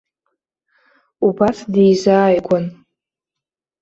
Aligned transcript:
Убас 1.27 1.57
дизааигәан. 1.73 2.65